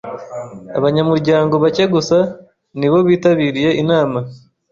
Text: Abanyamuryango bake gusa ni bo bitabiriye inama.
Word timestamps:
Abanyamuryango 0.77 1.53
bake 1.63 1.83
gusa 1.93 2.17
ni 2.77 2.87
bo 2.91 2.97
bitabiriye 3.07 3.69
inama. 3.81 4.19